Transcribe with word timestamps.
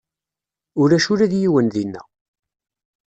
Ulac 0.81 1.05
ula 1.11 1.25
d 1.31 1.33
yiwen 1.41 1.67
dinna. 1.73 2.01